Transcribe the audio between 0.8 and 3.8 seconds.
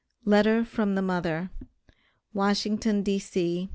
THE MOTHER. WASHINGTON, D.C.